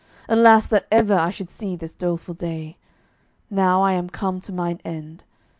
Alas 0.27 0.65
that 0.65 0.87
ever 0.91 1.13
I 1.13 1.29
should 1.29 1.51
see 1.51 1.75
this 1.75 1.93
doleful 1.93 2.33
day. 2.33 2.75
Now 3.51 3.83
I 3.83 3.91
am 3.91 4.09
come 4.09 4.39
to 4.39 4.51
mine 4.51 4.81
end. 4.83 5.23